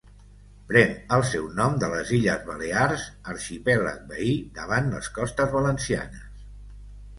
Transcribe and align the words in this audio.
Pren 0.69 0.95
el 1.17 1.25
seu 1.31 1.43
nom 1.59 1.75
de 1.83 1.89
les 1.91 2.13
illes 2.19 2.47
Balears, 2.47 3.05
arxipèlag 3.35 4.01
veí 4.15 4.33
davant 4.59 4.91
les 4.97 5.13
costes 5.21 5.55
valencianes. 5.61 6.29